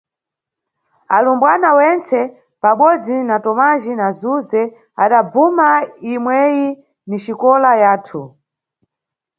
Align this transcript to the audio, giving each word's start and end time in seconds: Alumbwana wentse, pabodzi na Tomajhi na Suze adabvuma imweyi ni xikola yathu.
Alumbwana 1.15 1.69
wentse, 1.79 2.19
pabodzi 2.61 3.17
na 3.29 3.35
Tomajhi 3.43 3.93
na 4.01 4.07
Suze 4.19 4.61
adabvuma 5.03 5.67
imweyi 6.13 6.67
ni 7.07 7.17
xikola 7.23 7.71
yathu. 7.83 8.21